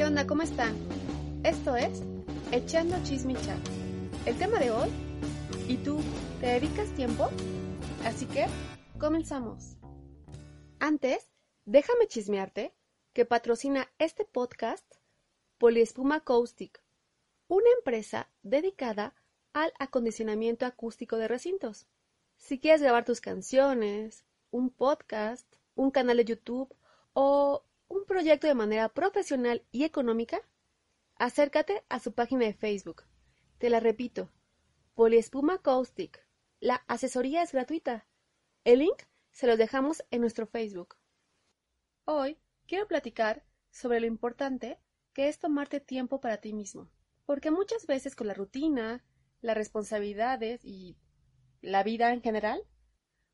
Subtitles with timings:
[0.00, 0.26] ¿Qué onda?
[0.26, 0.74] ¿Cómo están?
[1.44, 2.02] Esto es
[2.52, 3.54] Echando Chismicha.
[4.24, 4.88] El tema de hoy,
[5.68, 6.00] ¿y tú
[6.40, 7.28] te dedicas tiempo?
[8.06, 8.46] Así que,
[8.98, 9.76] comenzamos.
[10.78, 11.28] Antes,
[11.66, 12.72] déjame chismearte
[13.12, 14.86] que patrocina este podcast
[15.58, 16.82] Poliespuma Caustic,
[17.46, 19.14] una empresa dedicada
[19.52, 21.86] al acondicionamiento acústico de recintos.
[22.38, 26.74] Si quieres grabar tus canciones, un podcast, un canal de YouTube
[27.12, 27.64] o
[28.20, 30.42] proyecto de manera profesional y económica,
[31.16, 33.04] acércate a su página de Facebook.
[33.56, 34.30] Te la repito,
[34.94, 36.22] Poliespuma Caustic.
[36.60, 38.06] La asesoría es gratuita.
[38.64, 40.96] El link se lo dejamos en nuestro Facebook.
[42.04, 44.78] Hoy quiero platicar sobre lo importante
[45.14, 46.90] que es tomarte tiempo para ti mismo,
[47.24, 49.02] porque muchas veces con la rutina,
[49.40, 50.98] las responsabilidades y
[51.62, 52.62] la vida en general,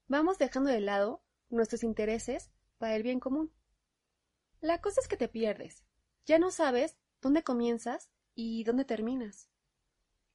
[0.07, 3.51] vamos dejando de lado nuestros intereses para el bien común.
[4.66, 5.84] La cosa es que te pierdes.
[6.25, 9.49] Ya no sabes dónde comienzas y dónde terminas.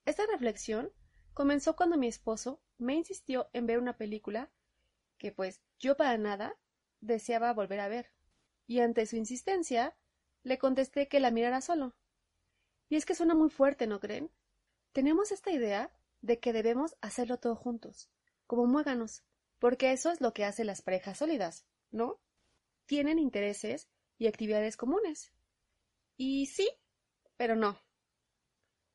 [0.05, 0.93] Esta reflexión
[1.33, 4.49] comenzó cuando mi esposo me insistió en ver una película
[5.17, 6.57] que pues yo para nada
[7.01, 8.13] deseaba volver a ver.
[8.67, 9.97] Y ante su insistencia,
[10.43, 11.97] le contesté que la mirara solo.
[12.87, 14.31] Y es que suena muy fuerte, ¿no creen?
[14.93, 15.91] Tenemos esta idea
[16.21, 18.09] de que debemos hacerlo todo juntos,
[18.47, 19.25] como muéganos,
[19.59, 22.21] porque eso es lo que hacen las parejas sólidas, ¿no?
[22.85, 23.89] Tienen intereses
[24.21, 25.33] y actividades comunes.
[26.15, 26.69] Y sí,
[27.37, 27.81] pero no.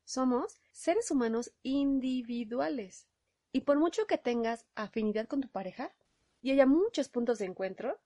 [0.05, 3.09] Somos seres humanos individuales.
[3.51, 5.93] Y por mucho que tengas afinidad con tu pareja
[6.41, 7.99] y haya muchos puntos de encuentro,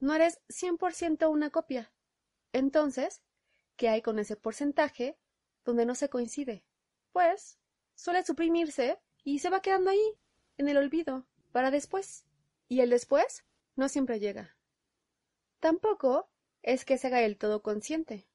[0.00, 1.92] no eres 100% una copia.
[2.54, 3.20] Entonces,
[3.76, 5.18] ¿qué hay con ese porcentaje
[5.66, 6.64] donde no se coincide?
[7.12, 7.58] Pues
[7.94, 10.18] suele suprimirse y se va quedando ahí,
[10.56, 12.24] en el olvido, para después.
[12.68, 13.44] Y el después
[13.76, 14.56] no siempre llega.
[15.60, 16.30] Tampoco
[16.64, 18.26] es que se haga el todo consciente.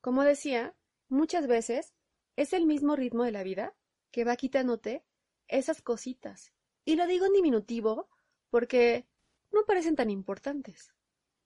[0.00, 0.74] Como decía,
[1.08, 1.92] muchas veces
[2.36, 3.74] es el mismo ritmo de la vida
[4.12, 5.04] que va quitándote
[5.48, 6.52] esas cositas.
[6.84, 8.08] Y lo digo en diminutivo
[8.50, 9.08] porque
[9.50, 10.94] no parecen tan importantes.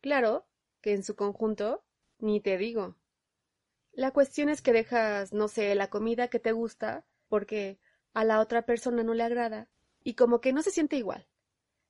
[0.03, 0.47] Claro
[0.83, 1.85] que en su conjunto
[2.19, 2.97] ni te digo.
[3.93, 7.81] La cuestión es que dejas, no sé, la comida que te gusta porque
[8.13, 9.71] a la otra persona no le agrada
[10.05, 11.27] y como que no se siente igual.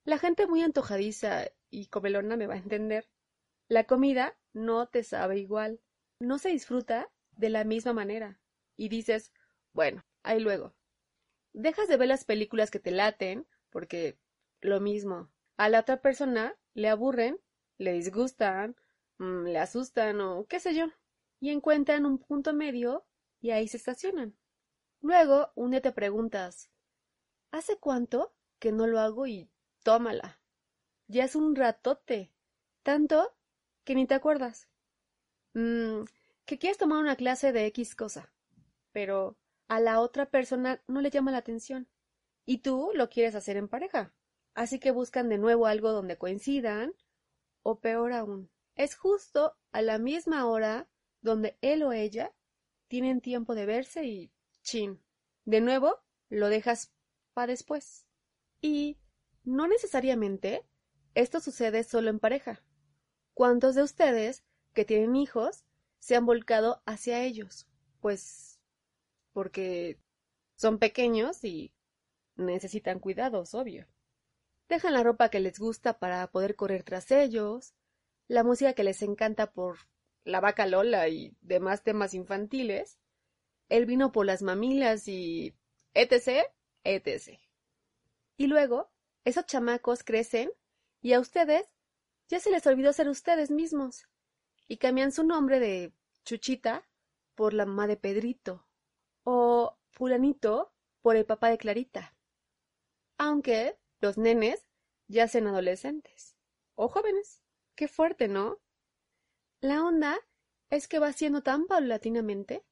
[0.04, 3.09] La gente muy antojadiza y comelona me va a entender.
[3.69, 5.81] La comida no te sabe igual,
[6.21, 8.41] no se disfruta de la misma manera.
[8.77, 9.32] Y dices,
[9.72, 10.75] bueno, ahí luego.
[11.53, 14.19] Dejas de ver las películas que te laten, porque
[14.60, 15.31] lo mismo.
[15.56, 17.41] A la otra persona le aburren,
[17.78, 18.77] le disgustan,
[19.19, 20.87] mm, le asustan o qué sé yo.
[21.41, 23.06] Y encuentran un punto medio
[23.41, 24.37] y ahí se estacionan.
[25.00, 26.71] Luego, un día te preguntas,
[27.50, 29.50] ¿hace cuánto que no lo hago y
[29.83, 30.41] tómala?
[31.09, 32.33] Ya es un ratote.
[32.83, 33.35] Tanto
[33.86, 34.69] que ni te acuerdas.
[35.54, 36.02] Mmm,
[36.44, 38.30] que quieres tomar una clase de X cosa,
[38.92, 39.38] pero
[39.69, 41.88] a la otra persona no le llama la atención.
[42.44, 44.12] Y tú lo quieres hacer en pareja.
[44.54, 46.94] Así que buscan de nuevo algo donde coincidan,
[47.62, 50.88] o peor aún, es justo a la misma hora
[51.22, 52.34] donde él o ella
[52.88, 54.32] tienen tiempo de verse y
[54.62, 55.00] chin.
[55.44, 56.92] De nuevo, lo dejas
[57.34, 58.06] para después.
[58.60, 58.98] Y
[59.44, 60.66] no necesariamente
[61.14, 62.62] esto sucede solo en pareja.
[63.36, 65.66] ¿Cuántos de ustedes que tienen hijos
[65.98, 67.66] se han volcado hacia ellos?
[68.00, 68.58] Pues
[69.34, 70.00] porque
[70.54, 71.74] son pequeños y
[72.36, 73.86] necesitan cuidados, obvio.
[74.70, 77.74] Dejan la ropa que les gusta para poder correr tras ellos,
[78.26, 79.80] la música que les encanta por
[80.24, 82.98] la vaca Lola y demás temas infantiles,
[83.68, 85.54] el vino por las mamilas y
[85.92, 86.47] etc,
[86.84, 87.38] etc.
[88.38, 88.91] Y luego,
[89.26, 90.50] esos chamacos crecen
[91.03, 91.68] y a ustedes
[92.28, 94.06] ya se les olvidó ser ustedes mismos
[94.69, 95.92] y cambian su nombre de
[96.25, 96.88] Chuchita
[97.34, 98.66] por la mamá de Pedrito
[99.22, 100.72] o fulanito
[101.03, 102.16] por el papá de Clarita.
[103.19, 104.66] Aunque los nenes
[105.09, 106.36] ya sean adolescentes
[106.75, 107.42] o jóvenes.
[107.75, 108.59] Qué fuerte, ¿no?
[109.60, 110.19] La onda
[110.70, 112.65] es que va siendo tan paulatinamente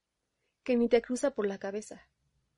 [0.62, 2.08] que ni te cruza por la cabeza.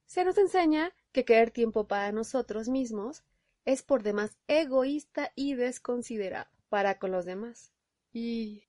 [0.06, 3.25] Se nos enseña que querer tiempo para nosotros mismos
[3.65, 7.73] es por demás egoísta y desconsiderado para con los demás.
[8.12, 8.69] ¿Y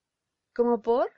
[0.53, 1.11] cómo por?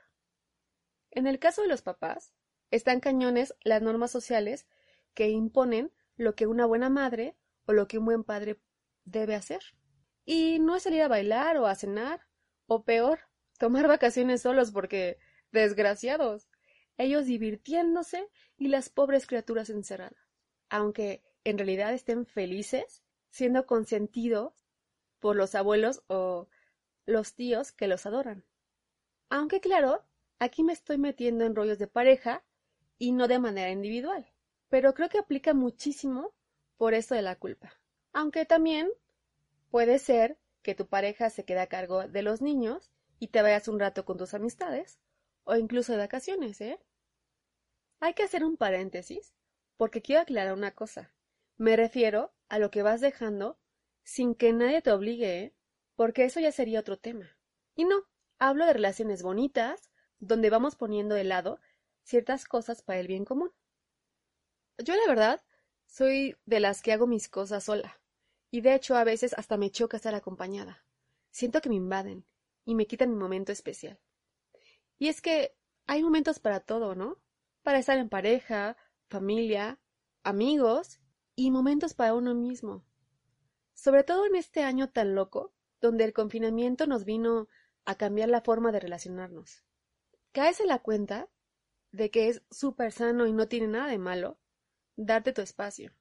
[1.12, 2.34] En el caso de los papás,
[2.72, 4.66] están cañones las normas sociales
[5.14, 8.60] que imponen lo que una buena madre o lo que un buen padre
[9.04, 9.60] debe hacer.
[10.24, 12.26] Y no es salir a bailar o a cenar,
[12.66, 13.20] o peor,
[13.56, 15.18] tomar vacaciones solos porque,
[15.52, 16.48] desgraciados,
[16.96, 18.26] ellos divirtiéndose
[18.56, 20.18] y las pobres criaturas encerradas.
[20.70, 24.66] Aunque en realidad estén felices, siendo consentidos
[25.20, 26.48] por los abuelos o
[27.10, 28.44] los tíos que los adoran.
[29.28, 30.04] Aunque claro,
[30.38, 32.44] aquí me estoy metiendo en rollos de pareja
[32.98, 34.32] y no de manera individual.
[34.68, 36.32] Pero creo que aplica muchísimo
[36.76, 37.72] por esto de la culpa.
[38.12, 38.90] Aunque también
[39.70, 43.68] puede ser que tu pareja se quede a cargo de los niños y te vayas
[43.68, 44.98] un rato con tus amistades
[45.44, 46.78] o incluso de vacaciones, ¿eh?
[48.00, 49.34] Hay que hacer un paréntesis
[49.76, 51.12] porque quiero aclarar una cosa.
[51.56, 53.58] Me refiero a lo que vas dejando
[54.02, 55.54] sin que nadie te obligue, ¿eh?
[56.00, 57.36] Porque eso ya sería otro tema.
[57.74, 58.06] Y no,
[58.38, 61.60] hablo de relaciones bonitas, donde vamos poniendo de lado
[62.04, 63.52] ciertas cosas para el bien común.
[64.78, 65.42] Yo la verdad
[65.84, 68.00] soy de las que hago mis cosas sola,
[68.50, 70.86] y de hecho a veces hasta me choca estar acompañada.
[71.32, 72.24] Siento que me invaden
[72.64, 74.00] y me quitan mi momento especial.
[74.98, 75.54] Y es que
[75.86, 77.18] hay momentos para todo, ¿no?
[77.62, 78.78] Para estar en pareja,
[79.10, 79.78] familia,
[80.22, 80.98] amigos
[81.36, 82.86] y momentos para uno mismo.
[83.74, 87.48] Sobre todo en este año tan loco, donde el confinamiento nos vino
[87.84, 89.64] a cambiar la forma de relacionarnos.
[90.32, 91.28] Caes en la cuenta
[91.92, 94.38] de que es súper sano y no tiene nada de malo
[94.96, 95.92] darte tu espacio,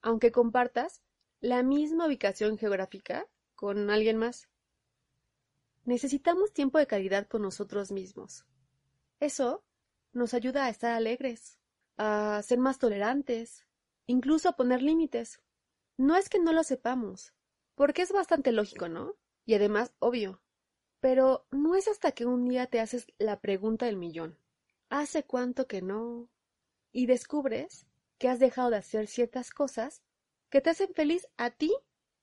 [0.00, 1.02] aunque compartas
[1.40, 4.48] la misma ubicación geográfica con alguien más.
[5.84, 8.46] Necesitamos tiempo de calidad con nosotros mismos.
[9.20, 9.64] Eso
[10.12, 11.58] nos ayuda a estar alegres,
[11.96, 13.66] a ser más tolerantes,
[14.06, 15.40] incluso a poner límites.
[15.96, 17.34] No es que no lo sepamos,
[17.74, 19.14] porque es bastante lógico, ¿no?
[19.44, 20.40] Y además obvio.
[21.00, 24.38] Pero no es hasta que un día te haces la pregunta del millón.
[24.88, 26.30] ¿Hace cuánto que no?
[26.92, 27.86] Y descubres
[28.18, 30.02] que has dejado de hacer ciertas cosas
[30.48, 31.74] que te hacen feliz a ti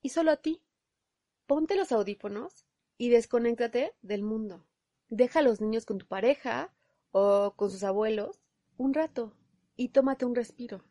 [0.01, 0.63] y solo a ti.
[1.45, 2.65] Ponte los audífonos
[2.97, 4.65] y desconéctate del mundo.
[5.09, 6.73] Deja a los niños con tu pareja
[7.12, 8.41] o con sus abuelos
[8.77, 9.35] un rato
[9.75, 10.83] y tómate un respiro.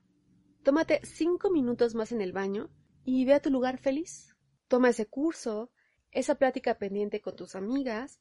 [0.62, 2.68] Tómate cinco minutos más en el baño
[3.04, 4.36] y ve a tu lugar feliz.
[4.68, 5.70] Toma ese curso,
[6.12, 8.20] esa plática pendiente con tus amigas,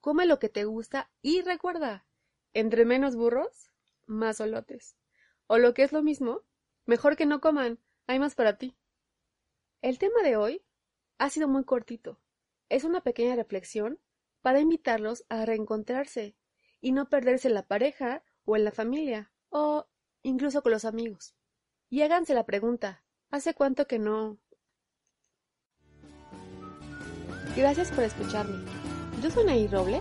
[0.00, 2.06] come lo que te gusta y recuerda,
[2.52, 3.70] entre menos burros,
[4.06, 4.96] más olotes.
[5.46, 6.42] O lo que es lo mismo,
[6.86, 8.76] mejor que no coman, hay más para ti.
[9.82, 10.62] El tema de hoy
[11.18, 12.20] ha sido muy cortito.
[12.68, 14.00] Es una pequeña reflexión
[14.40, 16.36] para invitarlos a reencontrarse
[16.80, 19.86] y no perderse en la pareja o en la familia o
[20.22, 21.34] incluso con los amigos.
[21.88, 24.38] Y háganse la pregunta, ¿hace cuánto que no?
[27.56, 28.64] Gracias por escucharme.
[29.22, 30.00] Yo soy Nair Roble.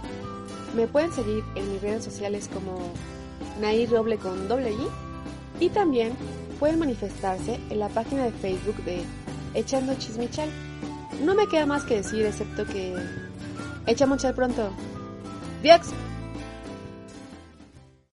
[0.75, 2.91] Me pueden seguir en mis redes sociales como
[3.61, 6.13] Nair Roble con doble I y también
[6.59, 9.03] pueden manifestarse en la página de Facebook de
[9.53, 10.50] Echando Chismichal.
[11.23, 12.95] No me queda más que decir excepto que
[13.85, 14.71] echamos chal pronto.
[15.61, 15.94] ¡Dios!